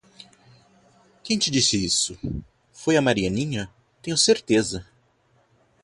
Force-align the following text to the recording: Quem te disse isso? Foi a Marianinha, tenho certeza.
Quem 1.23 1.37
te 1.37 1.51
disse 1.51 1.85
isso? 1.85 2.17
Foi 2.73 2.97
a 2.97 3.01
Marianinha, 3.03 3.69
tenho 4.01 4.17
certeza. 4.17 4.83